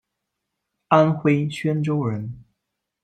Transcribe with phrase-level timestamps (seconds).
[0.87, 2.43] 安徽宣州人。